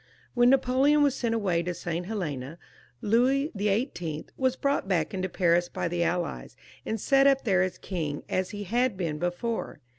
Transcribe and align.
When 0.33 0.49
Napoleon 0.49 1.03
was 1.03 1.13
sent 1.13 1.35
away 1.35 1.61
to 1.61 1.75
St. 1.75 2.07
Helena, 2.07 2.57
Louis 3.03 3.51
XVIIL 3.55 3.55
was, 3.55 3.55
as 3.55 3.55
I 3.55 3.69
have 3.69 3.79
said 3.81 3.85
before, 3.85 4.61
brought 4.61 4.87
back 4.87 5.13
into 5.13 5.29
Paris 5.29 5.69
by 5.69 5.87
the 5.87 6.01
Allies, 6.03 6.55
and 6.83 6.99
set 6.99 7.27
up 7.27 7.43
there 7.43 7.61
as 7.61 7.77
king 7.77 8.23
as 8.27 8.49
he 8.49 8.63
had 8.63 8.97
been 8.97 9.19
be 9.19 9.29
fore. 9.29 9.79